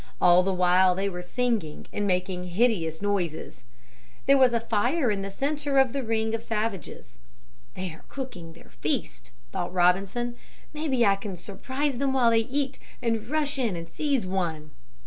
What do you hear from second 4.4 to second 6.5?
a fire in the center of the ring of